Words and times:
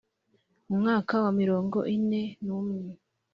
mu 0.67 0.75
mwaka 0.81 1.13
wa 1.23 1.31
mirongo 1.41 1.77
ine 1.95 2.21
n’umwe 2.45 2.87